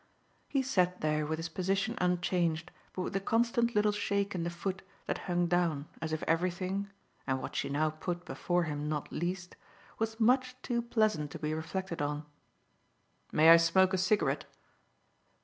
He 0.47 0.63
sat 0.63 1.01
there 1.01 1.27
with 1.27 1.37
his 1.37 1.47
position 1.49 1.95
unchanged 2.01 2.71
but 2.95 3.03
with 3.03 3.15
a 3.15 3.19
constant 3.19 3.75
little 3.75 3.91
shake 3.91 4.33
in 4.33 4.41
the 4.41 4.49
foot 4.49 4.81
that 5.05 5.19
hung 5.29 5.45
down, 5.45 5.87
as 6.01 6.11
if 6.11 6.23
everything 6.23 6.89
and 7.27 7.39
what 7.39 7.55
she 7.55 7.69
now 7.69 7.91
put 7.91 8.25
before 8.25 8.63
him 8.63 8.89
not 8.89 9.11
least 9.11 9.55
was 9.99 10.19
much 10.19 10.59
too 10.63 10.81
pleasant 10.81 11.29
to 11.29 11.37
be 11.37 11.53
reflected 11.53 12.01
on. 12.01 12.25
"May 13.31 13.51
I 13.51 13.57
smoke 13.57 13.93
a 13.93 13.97
cigarette?" 13.99 14.45